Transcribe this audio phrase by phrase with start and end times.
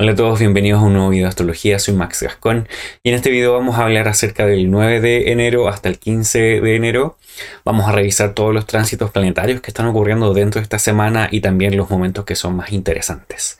[0.00, 2.68] Hola a todos, bienvenidos a un nuevo video de astrología, soy Max Gascón
[3.02, 6.60] y en este video vamos a hablar acerca del 9 de enero hasta el 15
[6.60, 7.18] de enero.
[7.64, 11.40] Vamos a revisar todos los tránsitos planetarios que están ocurriendo dentro de esta semana y
[11.40, 13.58] también los momentos que son más interesantes.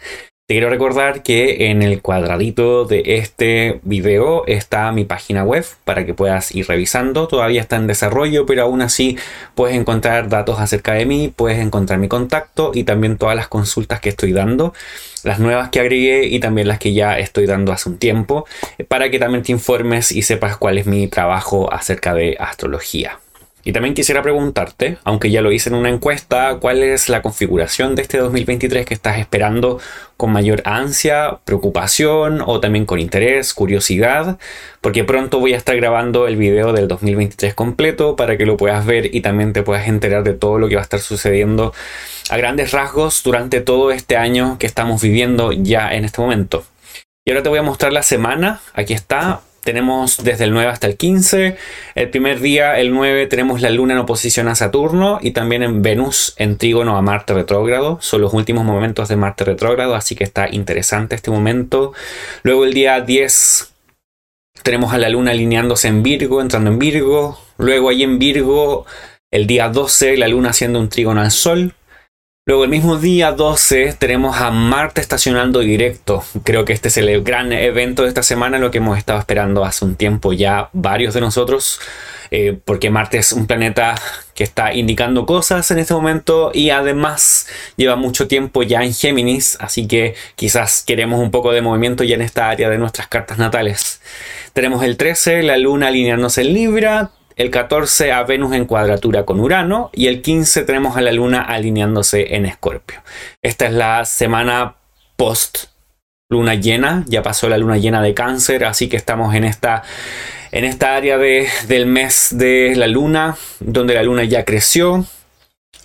[0.48, 6.06] Te quiero recordar que en el cuadradito de este video está mi página web para
[6.06, 7.29] que puedas ir revisando.
[7.29, 9.19] Todavía está en desarrollo, pero aún así
[9.55, 14.00] puedes encontrar datos acerca de mí, puedes encontrar mi contacto y también todas las consultas
[14.00, 14.73] que estoy dando,
[15.23, 18.46] las nuevas que agregué y también las que ya estoy dando hace un tiempo,
[18.88, 23.19] para que también te informes y sepas cuál es mi trabajo acerca de astrología.
[23.68, 27.96] Y también quisiera preguntarte, aunque ya lo hice en una encuesta, cuál es la configuración
[27.96, 29.78] de este 2023 que estás esperando
[30.16, 34.38] con mayor ansia, preocupación o también con interés, curiosidad,
[34.80, 38.86] porque pronto voy a estar grabando el video del 2023 completo para que lo puedas
[38.86, 41.74] ver y también te puedas enterar de todo lo que va a estar sucediendo
[42.30, 46.64] a grandes rasgos durante todo este año que estamos viviendo ya en este momento.
[47.27, 50.87] Y ahora te voy a mostrar la semana, aquí está, tenemos desde el 9 hasta
[50.87, 51.56] el 15.
[51.95, 55.83] El primer día, el 9, tenemos la luna en oposición a Saturno y también en
[55.83, 57.98] Venus en trígono a Marte retrógrado.
[58.00, 61.92] Son los últimos momentos de Marte retrógrado, así que está interesante este momento.
[62.42, 63.73] Luego el día 10
[64.62, 67.39] tenemos a la luna alineándose en Virgo, entrando en Virgo.
[67.59, 68.87] Luego ahí en Virgo,
[69.31, 71.75] el día 12, la luna haciendo un trígono al Sol.
[72.48, 76.24] Luego el mismo día 12 tenemos a Marte estacionando directo.
[76.44, 79.66] Creo que este es el gran evento de esta semana, lo que hemos estado esperando
[79.66, 81.78] hace un tiempo ya varios de nosotros,
[82.30, 83.96] eh, porque Marte es un planeta
[84.34, 89.58] que está indicando cosas en este momento y además lleva mucho tiempo ya en Géminis,
[89.60, 93.36] así que quizás queremos un poco de movimiento ya en esta área de nuestras cartas
[93.36, 94.00] natales.
[94.54, 99.41] Tenemos el 13, la luna alineándose en Libra, el 14 a Venus en cuadratura con
[99.41, 103.00] Urano y el 15 tenemos a la Luna alineándose en Escorpio.
[103.42, 104.75] Esta es la semana
[105.17, 105.66] post
[106.31, 109.83] luna llena, ya pasó la luna llena de cáncer, así que estamos en esta,
[110.53, 115.06] en esta área del mes de la luna, donde la luna ya creció,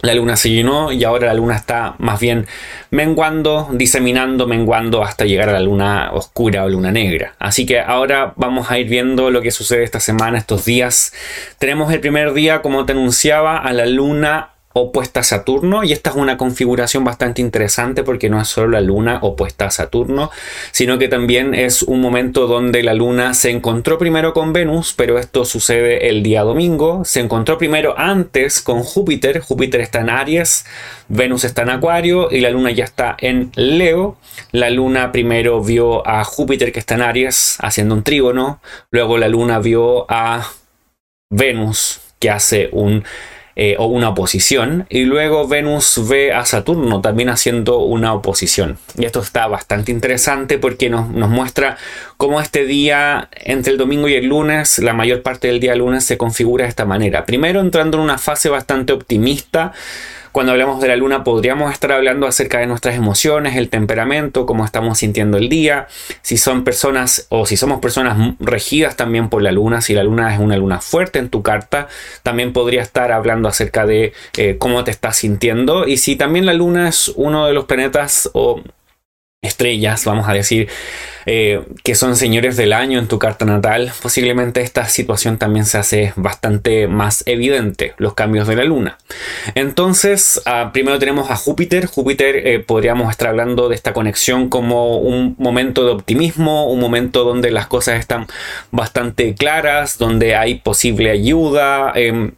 [0.04, 2.46] la luna se llenó y ahora la luna está más bien
[2.92, 7.36] menguando, diseminando, menguando hasta llegar a la luna oscura o luna negra.
[7.40, 11.14] Así que ahora vamos a ir viendo lo que sucede esta semana, estos días.
[11.58, 16.10] Tenemos el primer día, como te anunciaba, a la luna opuesta a Saturno y esta
[16.10, 20.32] es una configuración bastante interesante porque no es solo la luna opuesta a Saturno,
[20.72, 25.20] sino que también es un momento donde la luna se encontró primero con Venus, pero
[25.20, 30.66] esto sucede el día domingo, se encontró primero antes con Júpiter, Júpiter está en Aries,
[31.08, 34.18] Venus está en Acuario y la luna ya está en Leo,
[34.52, 38.60] la luna primero vio a Júpiter que está en Aries haciendo un trígono,
[38.90, 40.50] luego la luna vio a
[41.30, 43.04] Venus que hace un
[43.56, 44.86] eh, o una oposición.
[44.90, 48.78] Y luego Venus ve a Saturno también haciendo una oposición.
[48.98, 51.78] Y esto está bastante interesante porque nos, nos muestra
[52.18, 56.04] cómo este día, entre el domingo y el lunes, la mayor parte del día lunes
[56.04, 57.26] se configura de esta manera.
[57.26, 59.74] Primero entrando en una fase bastante optimista
[60.34, 64.66] cuando hablamos de la luna podríamos estar hablando acerca de nuestras emociones, el temperamento, cómo
[64.66, 65.88] estamos sintiendo el día,
[66.24, 70.34] si son personas o si somos personas regidas también por la luna, si la luna
[70.34, 71.88] es una luna fuerte en tu carta,
[72.24, 76.54] también podría estar hablando acerca de eh, cómo te estás sintiendo y si también la
[76.56, 78.60] luna es uno de los planetas o
[79.44, 80.70] estrellas, vamos a decir,
[81.26, 85.78] eh, que son señores del año en tu carta natal, posiblemente esta situación también se
[85.78, 88.98] hace bastante más evidente, los cambios de la luna.
[89.56, 91.86] Entonces, ah, primero tenemos a Júpiter.
[91.86, 97.24] Júpiter eh, podríamos estar hablando de esta conexión como un momento de optimismo, un momento
[97.24, 98.28] donde las cosas están
[98.72, 101.92] bastante claras, donde hay posible ayuda.
[101.96, 102.32] Em,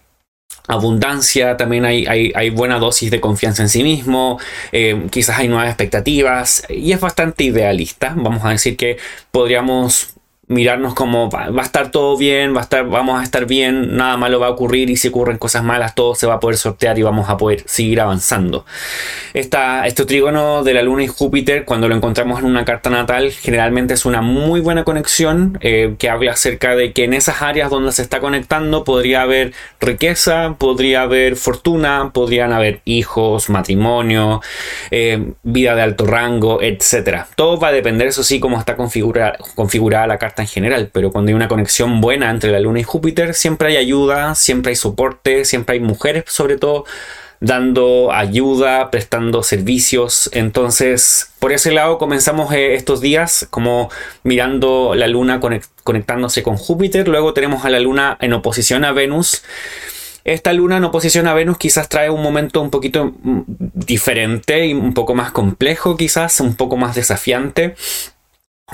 [0.68, 4.40] abundancia, también hay, hay, buena dosis de confianza en sí mismo,
[4.72, 8.14] eh, quizás hay nuevas expectativas y es bastante idealista.
[8.16, 8.98] Vamos a decir que
[9.32, 10.15] podríamos
[10.48, 14.16] mirarnos como va, a estar todo bien, va a estar, vamos a estar bien, nada
[14.18, 17.00] malo va a ocurrir y si ocurren cosas malas todo se va a poder sortear
[17.00, 18.66] y vamos a poder seguir avanzando.
[19.34, 23.32] Esta, este trígono de la Luna y Júpiter, cuando lo encontramos en una carta natal,
[23.32, 27.70] generalmente es una muy buena conexión eh, que habla acerca de que en esas áreas
[27.70, 34.42] donde se está conectando podría haber riqueza, podría haber fortuna, podrían haber hijos, matrimonio,
[34.92, 37.26] eh, vida de alto rango, etc.
[37.36, 41.12] Todo va a depender, eso sí, cómo está configurada, configurada la carta en general, pero
[41.12, 44.76] cuando hay una conexión buena entre la Luna y Júpiter, siempre hay ayuda, siempre hay
[44.76, 46.86] soporte, siempre hay mujeres sobre todo
[47.40, 50.30] dando ayuda, prestando servicios.
[50.34, 53.90] Entonces, por ese lado comenzamos eh, estos días como
[54.24, 55.40] mirando la Luna
[55.84, 59.44] conectándose con Júpiter, luego tenemos a la Luna en oposición a Venus.
[60.24, 63.42] Esta luna en oposición a Venus quizás trae un momento un poquito mm,
[63.76, 67.76] diferente y un poco más complejo, quizás un poco más desafiante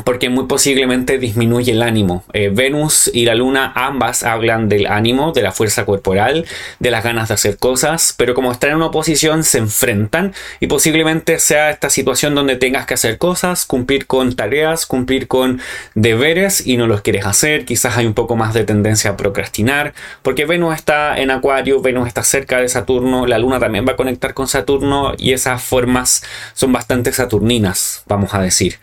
[0.06, 2.24] porque muy posiblemente disminuye el ánimo.
[2.32, 6.46] Eh, Venus y la Luna ambas hablan del ánimo, de la fuerza corporal,
[6.80, 10.68] de las ganas de hacer cosas, pero como están en una oposición se enfrentan y
[10.68, 15.60] posiblemente sea esta situación donde tengas que hacer cosas, cumplir con tareas, cumplir con
[15.94, 17.66] deberes y no los quieres hacer.
[17.66, 22.08] Quizás hay un poco más de tendencia a procrastinar, porque Venus está en Acuario, Venus
[22.08, 26.24] está cerca de Saturno, la Luna también va a conectar con Saturno y esas formas
[26.54, 28.80] son bastante saturninas, vamos a decir.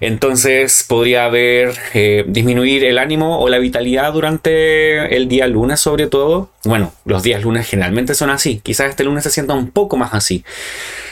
[0.00, 0.47] Entonces,
[0.86, 6.50] podría haber eh, disminuir el ánimo o la vitalidad durante el día lunes sobre todo.
[6.64, 8.60] Bueno, los días lunes generalmente son así.
[8.62, 10.44] Quizás este lunes se sienta un poco más así.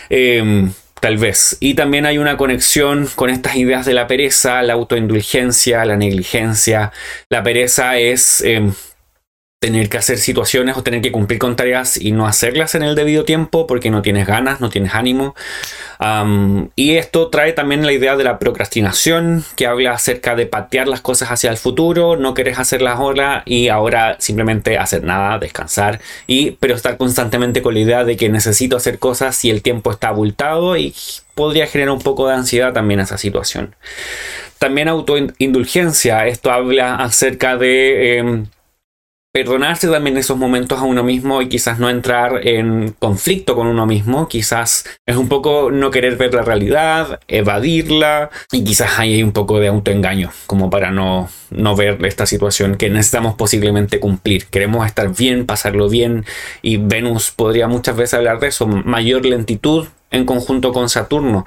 [0.08, 1.56] Em, tal vez.
[1.60, 6.92] Y también hay una conexión con estas ideas de la pereza, la autoindulgencia, la negligencia.
[7.28, 8.72] La pereza es em,
[9.58, 12.94] tener que hacer situaciones o tener que cumplir con tareas y no hacerlas en el
[12.94, 15.34] debido tiempo porque no tienes ganas, no tienes ánimo.
[16.76, 21.00] y esto trae también la idea de la procrastinación, que habla acerca de patear las
[21.00, 26.52] cosas hacia el futuro, no querés hacerlas ahora y ahora simplemente hacer nada, descansar, y,
[26.52, 30.08] pero estar constantemente con la idea de que necesito hacer cosas si el tiempo está
[30.08, 30.94] abultado y
[31.34, 33.74] podría generar un poco de ansiedad también esa situación.
[34.58, 38.18] También autoindulgencia, esto habla acerca de...
[38.18, 38.46] Em,
[39.36, 43.84] perdonarse también esos momentos a uno mismo y quizás no entrar en conflicto con uno
[43.84, 49.32] mismo, quizás es un poco no querer ver la realidad, evadirla y quizás hay un
[49.32, 54.46] poco de autoengaño como para no, no ver esta situación que necesitamos posiblemente cumplir.
[54.46, 56.24] Queremos estar bien, pasarlo bien
[56.62, 61.44] y Venus podría muchas veces hablar de eso, mayor lentitud en conjunto con Saturno.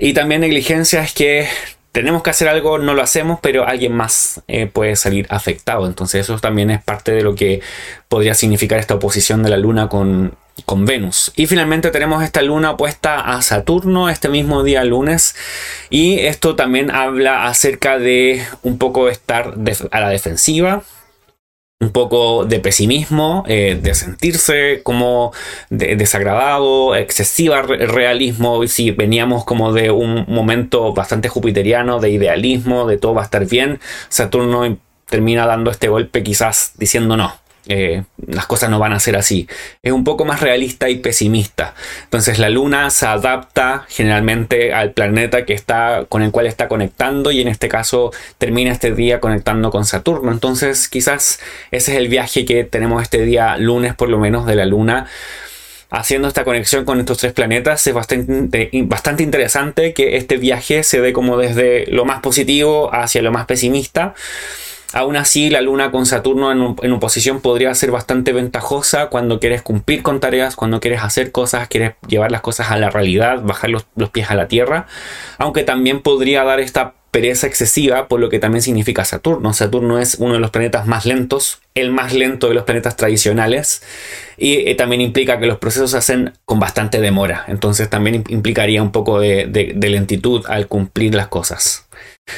[0.00, 1.46] Y también negligencia es que
[1.92, 5.86] tenemos que hacer algo, no lo hacemos, pero alguien más eh, puede salir afectado.
[5.86, 7.60] Entonces eso también es parte de lo que
[8.08, 10.34] podría significar esta oposición de la Luna con,
[10.66, 11.32] con Venus.
[11.34, 15.34] Y finalmente tenemos esta Luna opuesta a Saturno este mismo día lunes.
[15.90, 19.54] Y esto también habla acerca de un poco estar
[19.90, 20.84] a la defensiva,
[21.80, 25.32] un poco de pesimismo, eh, de sentirse como
[25.70, 28.66] desagradado, excesiva realismo.
[28.66, 33.46] Si veníamos como de un momento bastante jupiteriano, de idealismo, de todo va a estar
[33.46, 33.80] bien,
[34.10, 37.34] Saturno termina dando este golpe quizás diciendo no,
[37.66, 39.48] eh, las cosas no van a ser así.
[39.82, 41.74] Es un poco más realista y pesimista.
[42.04, 47.30] Entonces la luna se adapta generalmente al planeta que está, con el cual está conectando
[47.30, 50.32] y en este caso termina este día conectando con Saturno.
[50.32, 51.40] Entonces quizás
[51.70, 55.06] ese es el viaje que tenemos este día lunes por lo menos de la luna.
[55.92, 61.00] Haciendo esta conexión con estos tres planetas es bastante, bastante interesante que este viaje se
[61.00, 64.14] dé como desde lo más positivo hacia lo más pesimista.
[64.92, 70.02] Aún así, la luna con Saturno en, oposición podría ser bastante ventajosa cuando quieres cumplir
[70.02, 73.86] con tareas, cuando quieres hacer cosas, quieres llevar las cosas a la realidad, bajar los,
[74.10, 74.86] pies a la tierra,
[75.38, 79.52] aunque también podría dar esta pereza excesiva por lo que también significa Saturno.
[79.52, 83.82] Saturno es uno de los planetas más lentos, el más lento de los planetas tradicionales
[84.36, 88.82] y eh, también implica que los procesos se hacen con bastante demora, entonces también implicaría
[88.82, 91.86] un poco de, de lentitud al cumplir las cosas.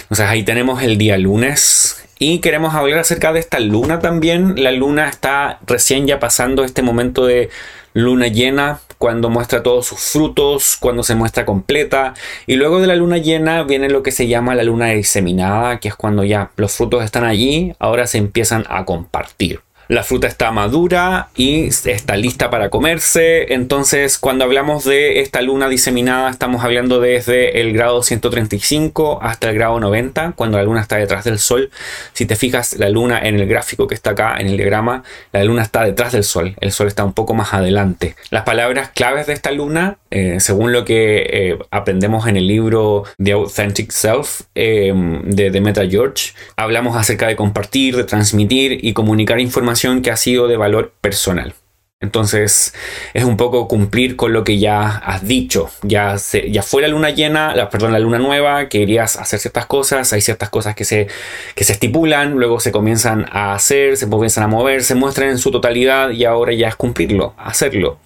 [0.03, 4.55] Entonces ahí tenemos el día lunes y queremos hablar acerca de esta luna también.
[4.63, 7.51] La luna está recién ya pasando este momento de
[7.95, 12.15] luna llena, cuando muestra todos sus frutos, cuando se muestra completa.
[12.47, 15.89] Y luego de la luna llena viene lo que se llama la luna diseminada, que
[15.89, 20.51] es cuando ya los frutos están allí, ahora se empiezan a compartir la fruta está
[20.51, 23.53] madura y está lista para comerse.
[23.53, 29.55] Entonces, cuando hablamos de esta luna diseminada, estamos hablando desde el grado 135 hasta el
[29.55, 31.71] grado 90, cuando la luna está detrás del sol.
[32.13, 35.45] Si te fijas, la luna en el gráfico que está acá, en el diagrama, la
[35.45, 36.55] luna está detrás del sol.
[36.61, 38.15] El sol está un poco más adelante.
[38.31, 43.05] Las palabras claves de esta luna, eh, según lo que eh, aprendemos en el libro
[43.23, 44.93] The Authentic Self eh,
[45.25, 49.72] de Demetra George, hablamos acerca de compartir, de transmitir y comunicar información
[50.03, 51.55] que ha sido de valor personal.
[52.03, 52.75] Entonces
[53.15, 55.71] es un poco cumplir con lo que ya has dicho.
[55.83, 56.17] Ya,
[56.49, 60.13] ya fue la luna llena, la, perdón, la luna nueva, que querías hacer ciertas cosas,
[60.13, 61.07] hay ciertas cosas que se,
[61.55, 65.39] que se estipulan, luego se comienzan a hacer, se comienzan a mover, se muestran en
[65.39, 68.01] su totalidad y ahora ya es cumplirlo, hacerlo.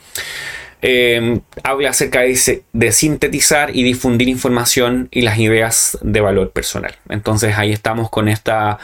[0.82, 6.94] Eh, habla acerca de, de, sintetizar y difundir información y las ideas de valor personal.
[7.08, 8.78] Entonces ahí estamos con esta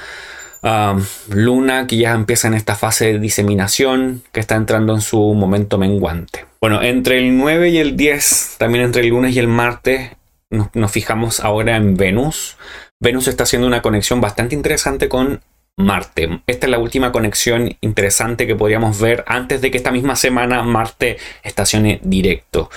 [1.28, 5.78] Luna que ya empieza en esta fase de diseminación, que está entrando en su momento
[5.78, 6.47] menguante.
[6.61, 10.12] Bueno, entre el 9 y el 10, también entre el lunes y el martes,
[10.50, 12.57] nos, fijamos ahora en Venus.
[13.00, 15.40] Venus está haciendo una conexión bastante interesante con
[15.76, 16.42] Marte.
[16.47, 20.62] Esta es la última conexión interesante que podríamos ver antes de que esta misma semana
[20.62, 22.71] Marte estacione directo.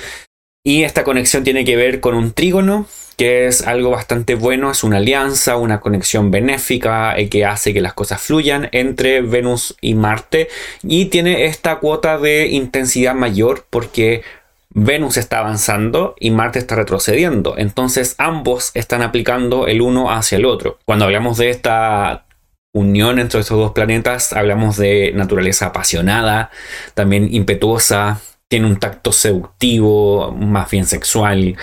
[0.64, 4.84] Y esta conexión tiene que ver con un trígono, que es algo bastante bueno, es
[4.84, 9.96] una alianza, una conexión benéfica eh, que hace que las cosas fluyan entre Venus y
[9.96, 10.50] Marte.
[10.84, 14.24] Y tiene esta cuota de intensidad mayor porque
[14.70, 17.56] Venus está avanzando y Marte está retrocediendo.
[17.58, 20.80] Entonces ambos están aplicando el uno hacia el otro.
[20.86, 22.26] Cuando hablamos de esta
[22.74, 26.52] unión entre estos dos planetas, hablamos de naturaleza apasionada,
[26.94, 31.56] también impetuosa, tiene un tacto seductivo, más bien sexual,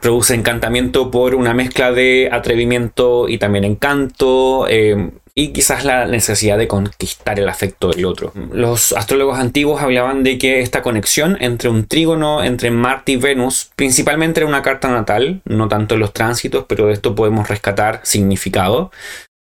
[0.00, 6.58] produce encantamiento por una mezcla de atrevimiento y también encanto, eh, y quizás la necesidad
[6.58, 8.32] de conquistar el afecto del otro.
[8.52, 13.70] Los astrólogos antiguos hablaban de que esta conexión entre un trígono entre Marte y Venus,
[13.74, 18.90] principalmente era una carta natal, no tanto los tránsitos, pero de esto podemos rescatar significado.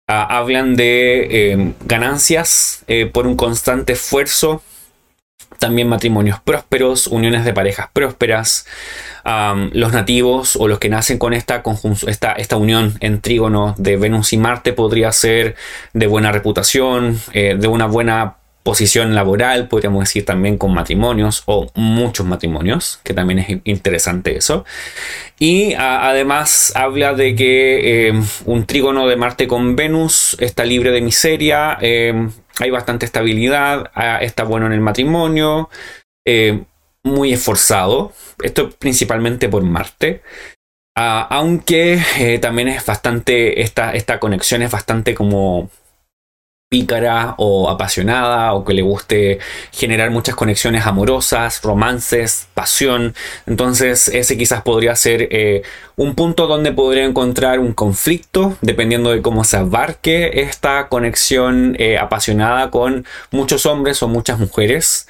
[0.07, 4.61] Ah, hablan de eh, ganancias eh, por un constante esfuerzo
[5.61, 8.65] también matrimonios prósperos, uniones de parejas prósperas,
[9.71, 11.63] los nativos o los que nacen con esta,
[12.07, 15.55] esta, esta unión en trígono de Venus y Marte podría ser
[15.93, 21.71] de buena reputación, eh, de una buena posición laboral, podríamos decir también con matrimonios o
[21.75, 24.65] muchos matrimonios, que también es interesante eso.
[25.39, 31.01] Y además habla de que eh, un trígono de Marte con Venus está libre de
[31.01, 35.69] miseria, eh, hay bastante estabilidad, ah, está bueno en el matrimonio,
[36.25, 36.63] eh,
[37.03, 40.21] muy esforzado, esto principalmente por Marte.
[40.95, 45.69] Ah, aunque también es bastante, esta, esta conexión es bastante como
[46.71, 49.39] pícara o apasionada o que le guste
[49.73, 53.13] generar muchas conexiones amorosas, romances, pasión.
[53.45, 55.63] Entonces ese quizás podría ser eh,
[55.97, 61.97] un punto donde podría encontrar un conflicto dependiendo de cómo se abarque esta conexión eh,
[61.97, 65.07] apasionada con muchos hombres o muchas mujeres.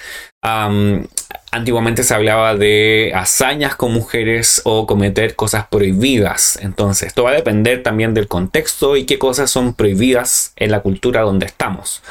[1.54, 6.58] Antiguamente se hablaba de hazañas con mujeres o cometer cosas prohibidas.
[6.62, 10.80] Entonces, esto va a depender también del contexto y qué cosas son prohibidas en la
[10.80, 12.04] cultura donde estamos.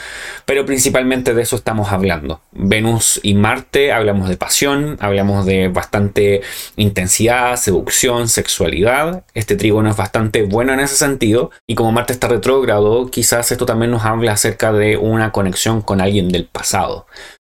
[0.45, 2.43] Pero principalmente de eso estamos hablando.
[2.53, 6.43] Venus y Marte, hablamos de pasión, hablamos de bastante
[6.77, 9.25] intensidad, seducción, sexualidad.
[9.33, 11.51] Este trígono es bastante bueno en ese sentido.
[11.67, 16.03] Y como Marte está retrógrado, quizás esto también nos habla acerca de una conexión con
[16.03, 17.07] alguien del pasado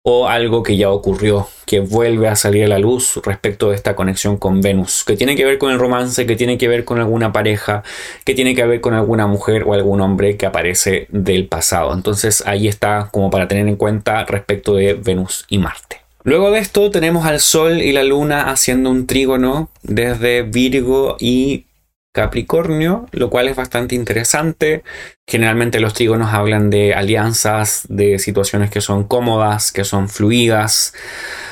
[0.08, 3.96] o algo que ya ocurrió, que vuelve a salir a la luz respecto de esta
[3.96, 7.00] conexión con Venus, que tiene que ver con el romance, que tiene que ver con
[7.00, 7.82] alguna pareja,
[8.24, 11.92] que tiene que ver con alguna mujer o algún hombre que aparece del pasado.
[11.92, 16.02] Entonces ahí está como para tener en cuenta respecto de Venus y Marte.
[16.24, 21.66] Luego de esto tenemos al Sol y la Luna haciendo un trígono desde Virgo y
[22.16, 24.84] Capricornio, lo cual es bastante interesante.
[25.28, 30.94] Generalmente los trígonos hablan de alianzas, de situaciones que son cómodas, que son fluidas.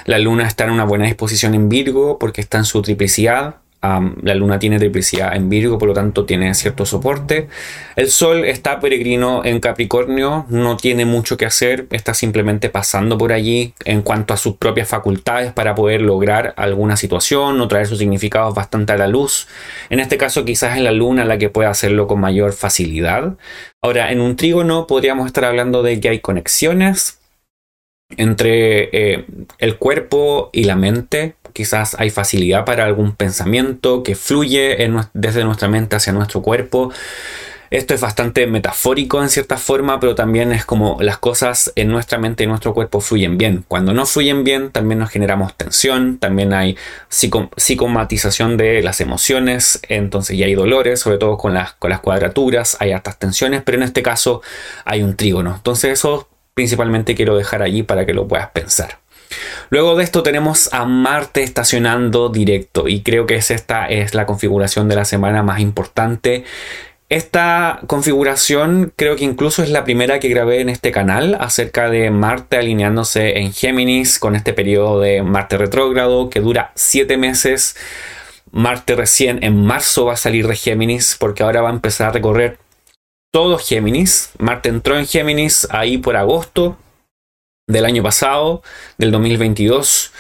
[0.06, 4.34] La luna está en una buena disposición en Virgo porque está en su triplicidad, la
[4.34, 7.50] luna tiene triplicidad en Virgo, por lo tanto tiene cierto soporte.
[7.98, 13.34] El Sol está peregrino en Capricornio, no tiene mucho que hacer, está simplemente pasando por
[13.34, 18.00] allí en cuanto a sus propias facultades para poder lograr alguna situación o traer sus
[18.00, 19.48] significados bastante a la luz.
[19.90, 23.36] En este caso quizás es la luna la que puede hacerlo con mayor facilidad.
[23.82, 27.20] Ahora, en un trígono podríamos estar hablando de que hay conexiones
[28.18, 29.26] entre eh,
[29.58, 34.78] el cuerpo y la mente, quizás hay facilidad para algún pensamiento que fluye
[35.14, 36.92] desde nuestra mente hacia nuestro cuerpo.
[37.74, 42.20] Esto es bastante metafórico en cierta forma, pero también es como las cosas en nuestra
[42.20, 43.66] mente y nuestro cuerpo fluyen bien.
[43.68, 46.78] Cuando no fluyen bien, también nos generamos tensión, también hay
[47.10, 52.78] psicomatización de las emociones, entonces ya hay dolores, sobre todo con las, con las cuadraturas,
[52.80, 54.44] hay hartas tensiones, pero en este caso
[54.86, 55.56] hay un trígono.
[55.56, 59.00] Entonces eso principalmente quiero dejar allí para que lo puedas pensar.
[59.70, 64.88] Luego de esto tenemos a Marte estacionando directo y creo que esta es la configuración
[64.88, 66.44] de la semana más importante.
[67.10, 72.10] Esta configuración creo que incluso es la primera que grabé en este canal acerca de
[72.10, 77.76] Marte alineándose en Géminis con este periodo de Marte retrógrado que dura 7 meses.
[78.52, 82.14] Marte recién en marzo va a salir de Géminis porque ahora va a empezar a
[82.14, 82.58] recorrer
[83.32, 84.32] todo Géminis.
[84.40, 86.78] Marte entró en Géminis ahí por agosto
[87.68, 88.62] del año pasado,
[88.98, 90.12] del 2022,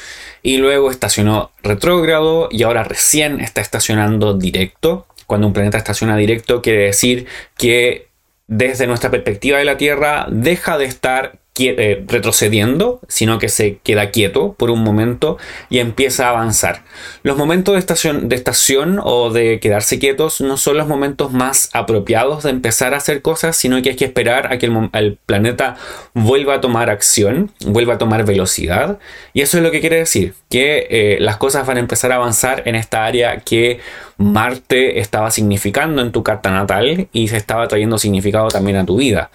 [0.41, 5.07] y luego estacionó retrógrado y ahora recién está estacionando directo.
[5.25, 8.07] Cuando un planeta estaciona directo quiere decir que
[8.47, 14.09] desde nuestra perspectiva de la Tierra deja de estar eh, retrocediendo, sino que se queda
[14.09, 15.37] quieto por un momento
[15.69, 16.83] y empieza a avanzar.
[17.21, 22.49] Los momentos de estación, o de quedarse quietos no son los momentos más apropiados de
[22.49, 25.75] empezar a hacer cosas, sino que hay que esperar a que el, planeta
[26.15, 28.97] vuelva a tomar acción, vuelva a tomar velocidad.
[29.33, 32.15] Y eso es lo que quiere decir, que eh, las cosas van a empezar a
[32.15, 33.79] avanzar en esta área que
[34.17, 38.97] Marte estaba significando en tu carta natal y se estaba trayendo significado también a tu
[38.97, 39.29] vida.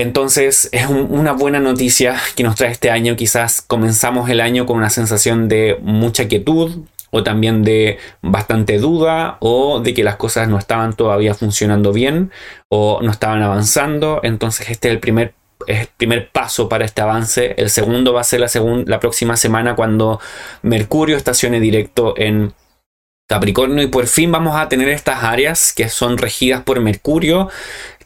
[0.00, 3.16] Entonces es una buena noticia que nos trae este año.
[3.16, 9.36] Quizás comenzamos el año con una sensación de mucha quietud o también de bastante duda
[9.40, 12.30] o de que las cosas no estaban todavía funcionando bien
[12.70, 14.20] o no estaban avanzando.
[14.22, 15.34] Entonces este es el primer,
[15.98, 17.54] primer paso para este avance.
[17.58, 18.48] El segundo va a ser la,
[18.86, 20.18] la próxima semana cuando
[20.62, 22.54] Mercurio estacione directo en
[23.28, 27.50] Capricornio y por fin vamos a tener estas áreas que son regidas por Mercurio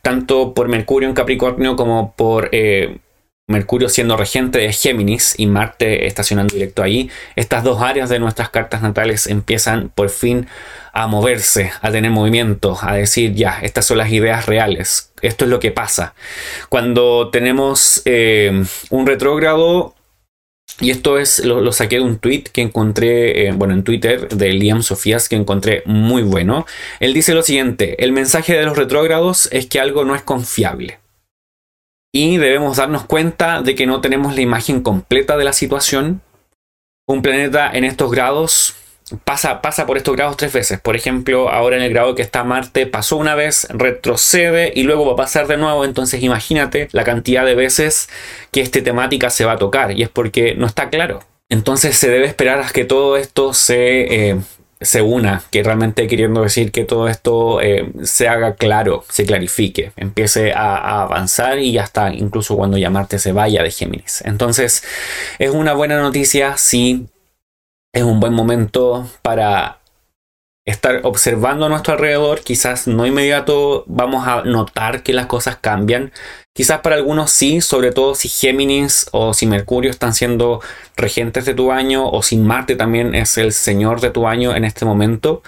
[0.04, 2.98] tanto por Mercurio en Capricornio como por eh,
[3.46, 8.50] Mercurio siendo regente de Géminis y Marte estacionando directo ahí, estas dos áreas de nuestras
[8.50, 10.46] cartas natales empiezan por fin
[10.92, 15.50] a moverse, a tener movimiento, a decir ya, estas son las ideas reales, esto es
[15.50, 16.14] lo que pasa.
[16.68, 19.94] Cuando tenemos eh, un retrógrado,
[20.80, 24.52] y esto es, lo, saqué de un tweet que encontré, eh, bueno, en Twitter de
[24.52, 26.66] Liam Sofías, que encontré muy bueno.
[27.00, 30.98] Él dice lo siguiente, el mensaje de los retrógrados es que algo no es confiable.
[32.12, 36.22] Y debemos darnos cuenta de que no tenemos la imagen completa de la situación.
[37.06, 38.74] Un planeta en estos grados
[39.24, 40.80] pasa, pasa por estos grados tres veces.
[40.80, 45.06] Por ejemplo, ahora en el grado que está Marte pasó una vez, retrocede y luego
[45.06, 45.84] va a pasar de nuevo.
[45.84, 48.08] Entonces imagínate la cantidad de veces
[48.50, 51.20] que esta temática se va a tocar y es porque no está claro.
[51.48, 54.40] Entonces se debe esperar a que todo esto se, eh,
[54.80, 59.92] se una, que realmente queriendo decir que todo esto eh, se haga claro, se clarifique,
[59.96, 64.22] empiece a, avanzar y hasta incluso cuando ya Marte se vaya de Géminis.
[64.24, 64.82] Entonces
[65.38, 67.08] es una buena noticia si
[67.94, 69.78] es un buen momento para
[70.66, 72.40] estar observando a nuestro alrededor.
[72.40, 76.12] Quizás no inmediato vamos a notar que las cosas cambian.
[76.54, 80.60] Quizás para algunos sí, sobre todo si Géminis o si Mercurio están siendo
[80.96, 84.64] regentes de tu año o si Marte también es el señor de tu año en
[84.64, 85.42] este momento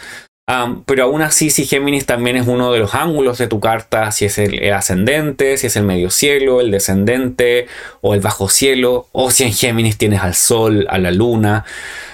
[0.86, 4.26] pero aún así, si Géminis también es uno de los ángulos de tu carta, si
[4.26, 7.66] es el, ascendente, si es el medio cielo, el descendente
[8.00, 11.64] o el bajo cielo, o si en Géminis tienes al Sol, a la Luna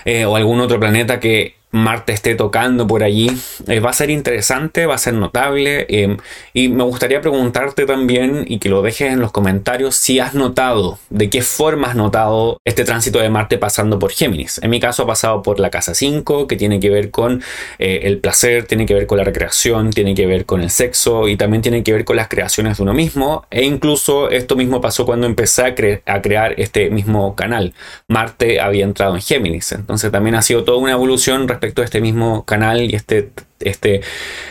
[0.07, 3.31] eh, o algún otro planeta que Marte esté tocando por allí.
[3.67, 5.87] Eh, va a ser interesante, va a ser notable.
[5.89, 6.17] Eh,
[6.53, 10.99] y me gustaría preguntarte también y que lo dejes en los comentarios si has notado,
[11.09, 14.61] de qué forma has notado este tránsito de Marte pasando por Géminis.
[14.63, 17.43] En mi caso ha pasado por la casa 5, que tiene que ver con
[17.79, 21.27] eh, el placer, tiene que ver con la recreación, tiene que ver con el sexo
[21.27, 23.47] y también tiene que ver con las creaciones de uno mismo.
[23.51, 27.73] E incluso esto mismo pasó cuando empecé a, a crear este mismo canal.
[28.09, 29.73] Marte había entrado en Géminis.
[29.73, 34.01] Entonces también ha sido toda una evolución respecto a este mismo canal y este, este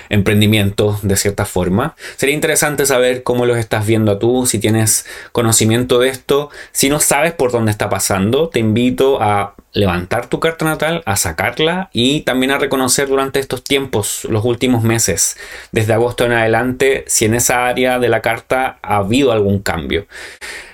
[0.09, 1.95] emprendimiento de cierta forma.
[2.17, 6.49] Sería interesante saber cómo los estás viendo tú, si tienes conocimiento de esto.
[6.71, 11.15] Si no sabes por dónde está pasando, te invito a levantar tu carta natal, a
[11.15, 15.37] sacarla y también a reconocer durante estos tiempos, los últimos meses,
[15.71, 20.07] desde agosto en adelante, si en esa área de la carta ha habido algún cambio.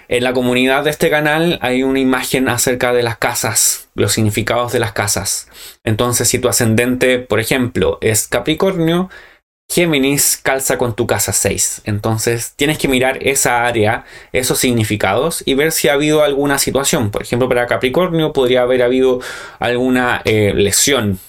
[0.10, 4.72] En la comunidad de este canal hay una imagen acerca de las casas, los significados
[4.72, 5.50] de las casas.
[5.84, 9.10] Entonces, si tu ascendente, por ejemplo, es Capricornio,
[9.70, 11.82] Géminis calza con tu casa 6.
[11.84, 17.12] Entonces tienes que mirar esa área, esos significados y ver si ha habido alguna situación.
[17.12, 19.20] Por ejemplo, para Capricornio podría haber habido
[19.60, 21.20] alguna eh, lesión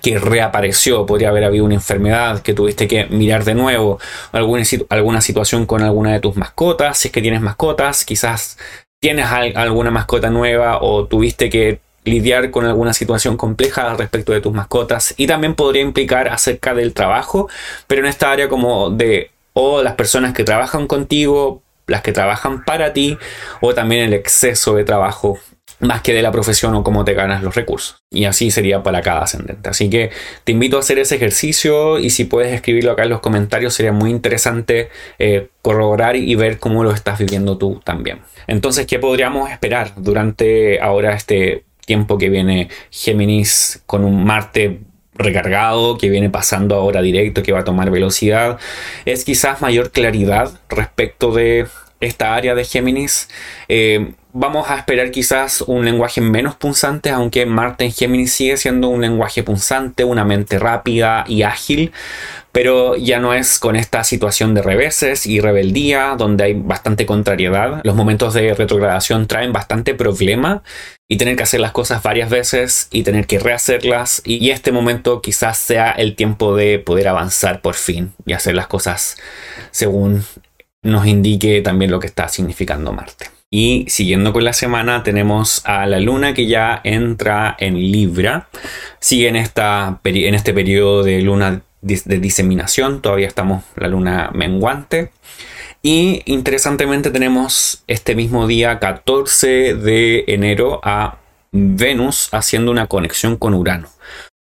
[0.00, 3.98] que reapareció, podría haber habido una enfermedad que tuviste que mirar de nuevo,
[4.32, 8.58] alguna, alguna situación con alguna de tus mascotas, si es que tienes mascotas, quizás
[9.00, 14.52] tienes alguna mascota nueva o tuviste que lidiar con alguna situación compleja respecto de tus
[14.52, 17.48] mascotas y también podría implicar acerca del trabajo,
[17.86, 22.64] pero en esta área como de o las personas que trabajan contigo, las que trabajan
[22.64, 23.18] para ti
[23.60, 25.38] o también el exceso de trabajo
[25.80, 28.02] más que de la profesión o cómo te ganas los recursos.
[28.10, 29.70] Y así sería para cada ascendente.
[29.70, 30.10] Así que
[30.44, 33.92] te invito a hacer ese ejercicio y si puedes escribirlo acá en los comentarios sería
[33.92, 38.20] muy interesante eh, corroborar y ver cómo lo estás viviendo tú también.
[38.46, 44.80] Entonces, ¿qué podríamos esperar durante ahora este tiempo que viene Géminis con un Marte
[45.14, 48.58] recargado, que viene pasando ahora directo, que va a tomar velocidad?
[49.06, 51.66] Es quizás mayor claridad respecto de
[52.00, 53.28] esta área de Géminis.
[53.68, 58.88] Eh, vamos a esperar quizás un lenguaje menos punzante, aunque Marte en Géminis sigue siendo
[58.88, 61.92] un lenguaje punzante, una mente rápida y ágil,
[62.52, 67.80] pero ya no es con esta situación de reveses y rebeldía, donde hay bastante contrariedad.
[67.84, 70.62] Los momentos de retrogradación traen bastante problema
[71.08, 74.22] y tener que hacer las cosas varias veces y tener que rehacerlas.
[74.24, 78.66] Y este momento quizás sea el tiempo de poder avanzar por fin y hacer las
[78.66, 79.16] cosas
[79.70, 80.24] según
[80.82, 83.39] nos indique también lo que está significando Marte.
[83.52, 88.48] Y siguiendo con la semana, tenemos a la luna que ya entra en Libra.
[89.00, 93.02] Sigue en, esta, en este periodo de luna de diseminación.
[93.02, 95.10] Todavía estamos la luna menguante.
[95.82, 101.18] Y interesantemente tenemos este mismo día 14 de enero a
[101.50, 103.88] Venus haciendo una conexión con Urano.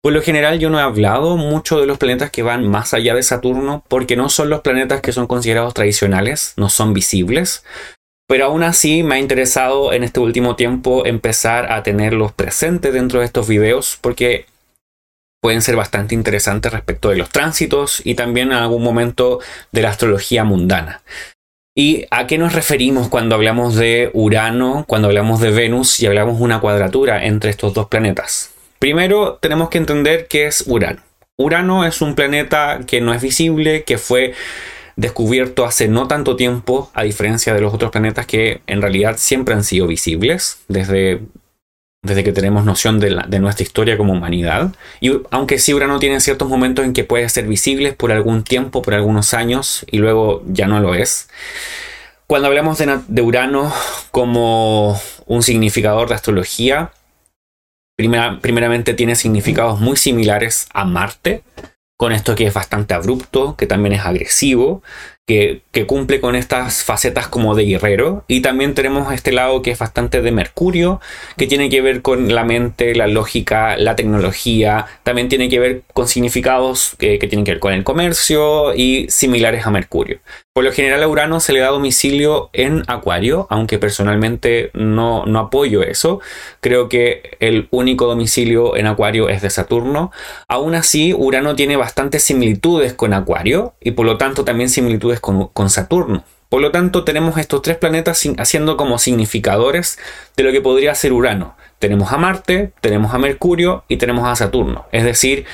[0.02, 3.14] Por lo general yo no he hablado mucho de los planetas que van más allá
[3.14, 7.64] de Saturno porque no son los planetas que son considerados tradicionales, no son visibles.
[8.28, 13.20] Pero aún así me ha interesado en este último tiempo empezar a tenerlos presentes dentro
[13.20, 14.44] de estos videos porque
[15.40, 19.40] pueden ser bastante interesantes respecto de los tránsitos y también en algún momento
[19.72, 21.02] de la astrología mundana.
[21.74, 26.38] ¿Y a qué nos referimos cuando hablamos de Urano, cuando hablamos de Venus y hablamos
[26.38, 28.50] de una cuadratura entre estos dos planetas?
[28.78, 31.00] Primero tenemos que entender qué es Urano.
[31.38, 34.34] Urano es un planeta que no es visible, que fue
[34.98, 39.54] descubierto hace no tanto tiempo, a diferencia de los otros planetas que en realidad siempre
[39.54, 41.20] han sido visibles desde
[42.02, 44.72] desde que tenemos noción de, nuestra historia como humanidad.
[45.00, 48.82] Y aunque sí Urano tiene ciertos momentos en que puede ser visible por algún tiempo,
[48.82, 51.28] por algunos años, y luego ya no lo es.
[52.26, 53.72] Cuando hablamos de, Urano
[54.10, 56.92] como un significador de astrología,
[57.96, 61.42] primeramente tiene significados muy similares a Marte,
[61.98, 64.82] con esto que es bastante abrupto, que también es agresivo,
[65.28, 68.24] que, cumple con estas facetas como de guerrero.
[68.26, 71.00] Y también tenemos este lado que es bastante de Mercurio,
[71.36, 74.86] que tiene que ver con la mente, la lógica, la tecnología.
[75.04, 79.66] También tiene que ver con significados que, tienen que ver con el comercio y similares
[79.66, 80.18] a Mercurio.
[80.52, 85.38] Por lo general a Urano se le da domicilio en Acuario, aunque personalmente no, no
[85.38, 86.20] apoyo eso.
[86.60, 90.10] Creo que el único domicilio en Acuario es de Saturno.
[90.48, 95.48] Aún así, Urano tiene bastantes similitudes con Acuario y por lo tanto también similitudes con,
[95.48, 96.24] con Saturno.
[96.48, 99.98] Por lo tanto, tenemos estos tres planetas haciendo como significadores
[100.36, 101.56] de lo que podría ser Urano.
[101.78, 104.86] Tenemos a Marte, tenemos a Mercurio y tenemos a Saturno.
[104.90, 105.44] Es decir,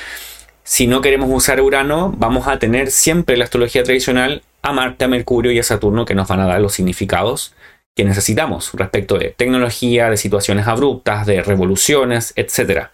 [0.62, 5.08] si no queremos usar Urano, vamos a tener siempre la astrología tradicional a Marte, a
[5.08, 7.54] Mercurio y a Saturno que nos van a dar los significados
[7.94, 12.88] que necesitamos respecto de tecnología, de situaciones abruptas, de revoluciones, etc.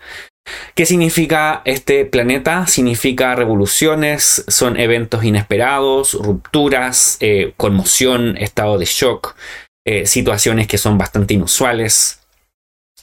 [0.75, 2.67] ¿Qué significa este planeta?
[2.67, 9.37] Significa revoluciones, son eventos inesperados, rupturas, eh, conmoción, estado de shock,
[9.87, 12.21] eh, situaciones que son bastante inusuales,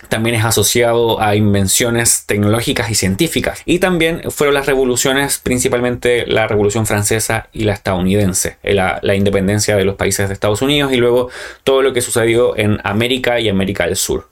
[0.10, 3.62] también es asociado a invenciones tecnológicas y científicas.
[3.66, 9.76] Y también fueron las revoluciones, principalmente la Revolución Francesa y la estadounidense, eh, la, independencia
[9.76, 11.30] de los países de Estados Unidos y luego
[11.64, 14.30] todo lo que sucedió en América y América del Sur.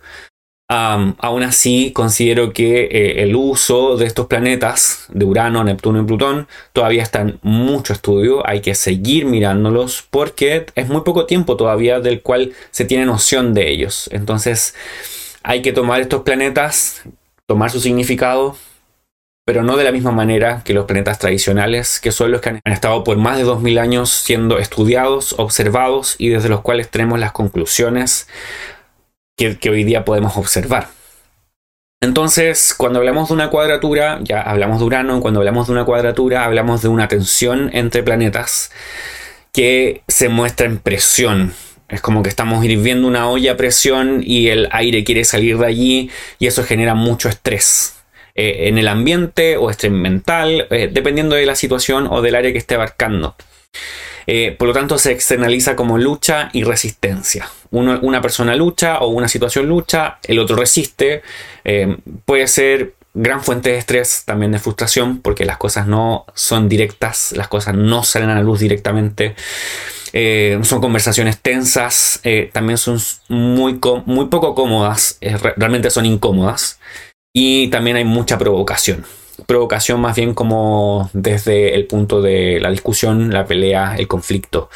[0.67, 6.47] Aún así, considero que eh, el uso de estos planetas, de Urano, Neptuno y Plutón,
[6.73, 8.47] todavía está en mucho estudio.
[8.47, 13.53] Hay que seguir mirándolos porque es muy poco tiempo todavía del cual se tiene noción
[13.53, 14.09] de ellos.
[14.11, 14.75] Entonces,
[15.43, 17.03] hay que tomar estos planetas,
[17.45, 18.57] tomar su significado,
[19.45, 22.61] pero no de la misma manera que los planetas tradicionales, que son los que han
[22.65, 27.31] estado por más de 2000 años siendo estudiados, observados y desde los cuales tenemos las
[27.31, 28.27] conclusiones
[29.37, 30.87] que, hoy día podemos observar.
[32.01, 36.45] Entonces, cuando hablamos de una cuadratura, ya hablamos de Urano, cuando hablamos de una cuadratura,
[36.45, 38.71] hablamos de una tensión entre planetas
[39.51, 41.53] que se muestra en presión,
[41.87, 45.67] es como que estamos hirviendo una olla a presión y el aire quiere salir de
[45.67, 47.95] allí y eso genera mucho estrés
[48.33, 52.51] eh, en el ambiente o estrés mental, eh, dependiendo de la situación o del área
[52.51, 53.35] que esté abarcando.
[54.27, 57.49] Eh, por lo tanto, se externaliza como lucha y resistencia.
[57.71, 61.21] una persona lucha o una situación lucha, el otro resiste.
[62.25, 67.33] puede ser gran fuente de estrés, también de frustración, porque las cosas no son directas,
[67.35, 69.35] las cosas no salen a la luz directamente.
[70.13, 76.79] Eh, son conversaciones tensas, eh, también son muy, muy poco cómodas, eh, realmente son incómodas.
[77.33, 79.05] Y también hay mucha provocación.
[79.45, 84.69] Provocación más bien como desde el punto de la discusión, la pelea, el conflicto.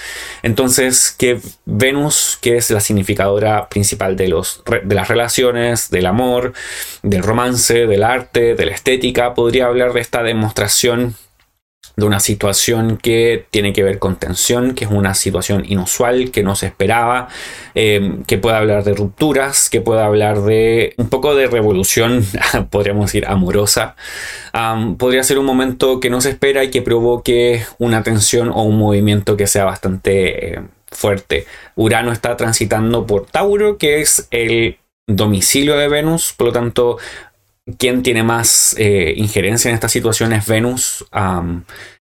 [0.43, 6.53] Entonces, que Venus, que es la significadora principal de, los, de las relaciones, del amor,
[7.03, 11.15] del romance, del arte, de la estética, podría hablar de esta demostración
[11.99, 16.43] de una situación que tiene que ver con tensión, que es una situación inusual, que
[16.43, 17.27] no se esperaba,
[17.75, 22.25] eh, que puede hablar de rupturas, que puede hablar de un poco de revolución,
[22.69, 23.95] podríamos decir, amorosa.
[24.97, 28.77] podría ser un momento que no se espera y que provoque una tensión o un
[28.77, 31.45] movimiento que sea bastante eh, fuerte.
[31.75, 36.97] Urano está transitando por Tauro, que es el domicilio de Venus, por lo tanto
[37.77, 41.05] quien tiene más eh, injerencia en esta situación es Venus.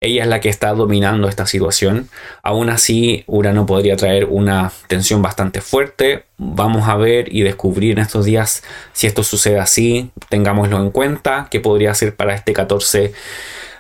[0.01, 2.09] ella es la que está dominando esta situación.
[2.43, 6.25] Aún así, Urano podría traer una tensión bastante fuerte.
[6.39, 10.11] Vamos a ver y descubrir en estos días si esto sucede así.
[10.29, 13.13] Tengámoslo en cuenta, que podría ser para este 14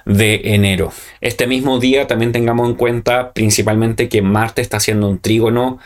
[0.04, 0.92] de enero.
[1.20, 5.78] Este mismo día también tengamos en cuenta principalmente que Marte está haciendo un trígono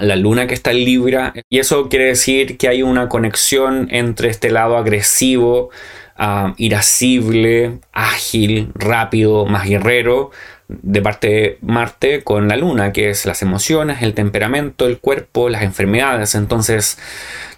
[0.00, 4.28] la luna que está en Libra y eso quiere decir que hay una conexión entre
[4.28, 5.70] este lado agresivo,
[6.18, 10.30] uh, irascible, ágil, rápido, más guerrero
[10.68, 15.48] de parte de Marte con la luna, que es las emociones, el temperamento, el cuerpo,
[15.48, 16.34] las enfermedades.
[16.34, 16.98] Entonces,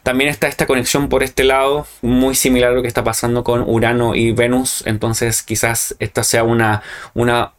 [0.02, 3.62] también está esta conexión por este lado, muy similar a lo que está pasando con
[3.66, 4.82] Urano y Venus.
[4.86, 6.82] Entonces, quizás esta sea una,
[7.14, 7.52] una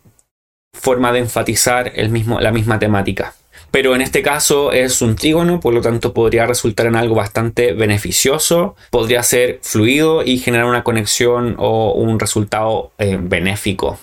[0.74, 3.34] forma de enfatizar el mismo, la misma temática
[3.76, 7.74] pero en este caso es un trígono, por lo tanto podría resultar en algo bastante
[7.74, 14.00] beneficioso, podría ser fluido y generar una conexión o un resultado eh, benéfico,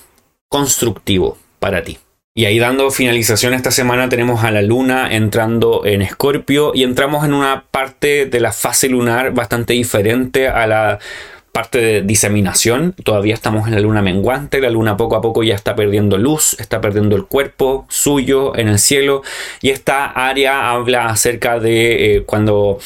[0.50, 1.96] constructivo para ti.
[2.35, 7.24] Y ahí dando finalización esta semana tenemos a la luna entrando en Escorpio y entramos
[7.24, 10.98] en una parte de la fase lunar bastante diferente a la
[11.53, 12.95] parte de diseminación.
[13.05, 16.57] Todavía estamos en la luna menguante, la luna poco a poco ya está perdiendo luz,
[16.59, 19.23] está perdiendo el cuerpo suyo en el cielo
[19.61, 22.79] y esta área habla acerca de eh, cuando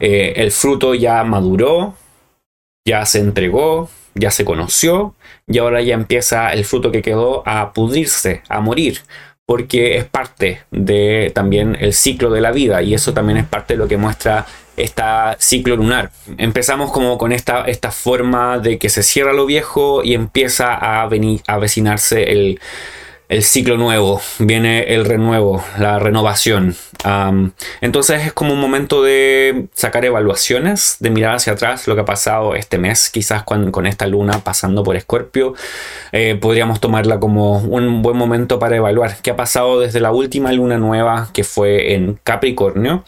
[0.00, 1.94] eh, el fruto ya maduró,
[2.86, 5.14] ya se entregó, ya se conoció
[5.46, 9.02] y ahora ya empieza el fruto que quedó a pudrirse, a morir
[9.46, 13.74] porque es parte de también el ciclo de la vida y eso también es parte
[13.74, 15.02] de lo que muestra este
[15.38, 16.10] ciclo lunar.
[16.38, 21.06] Empezamos como con esta, esta forma de que se cierra lo viejo y empieza a
[21.06, 22.60] venir a avecinarse el,
[23.28, 26.76] el ciclo nuevo, viene el renuevo, la renovación.
[27.80, 32.04] entonces es como un momento de sacar evaluaciones, de mirar hacia atrás lo que ha
[32.04, 35.54] pasado este mes, quizás con, con esta luna pasando por Escorpio.
[36.12, 40.52] Eh, podríamos tomarla como un buen momento para evaluar qué ha pasado desde la última
[40.52, 43.04] luna nueva que fue en Capricornio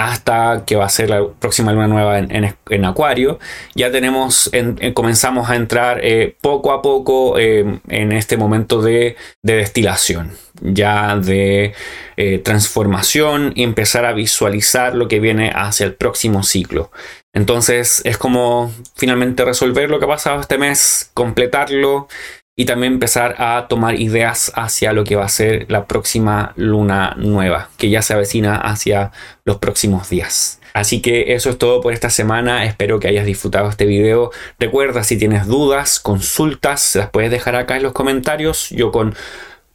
[0.00, 3.38] hasta que va a ser la próxima luna nueva en, Acuario,
[3.74, 4.50] ya tenemos,
[4.94, 10.32] comenzamos a entrar eh, poco a poco eh, en este momento de, destilación,
[10.62, 11.74] ya de
[12.16, 16.90] eh, transformación y empezar a visualizar lo que viene hacia el próximo ciclo.
[17.34, 22.08] Entonces es como finalmente resolver lo que ha pasado este mes, completarlo
[22.56, 27.14] y también empezar a tomar ideas hacia lo que va a ser la próxima luna
[27.16, 29.12] nueva, que ya se avecina hacia
[29.44, 30.60] los próximos días.
[30.72, 34.30] Así que eso es todo por esta semana, espero que hayas disfrutado este video.
[34.58, 38.70] Recuerda si tienes dudas, consultas, las puedes dejar acá en los comentarios.
[38.70, 39.14] Yo con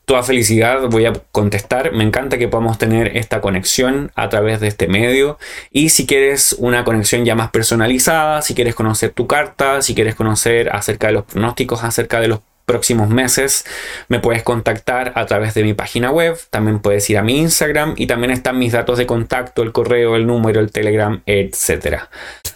[0.05, 1.91] toda felicidad voy a contestar.
[1.91, 5.37] Me encanta que podamos tener esta conexión a través de este medio.
[5.71, 10.15] Y si quieres una conexión ya más personalizada, si quieres conocer tu carta, si quieres
[10.15, 13.65] conocer acerca de los pronósticos, acerca de los próximos meses,
[14.07, 17.93] me puedes contactar a través de mi página web, también puedes ir a mi Instagram
[17.97, 22.03] y también están mis datos de contacto, el correo, el número, el Telegram, etc.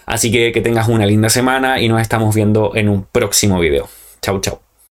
[0.06, 3.90] Así que que tengas una linda semana y nos estamos viendo en un próximo video.
[4.22, 4.69] Chau, chau.